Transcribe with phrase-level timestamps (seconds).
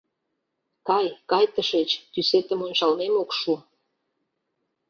[0.87, 3.53] Кай, кай тышеч: тӱсетым ончалмем ок шу!..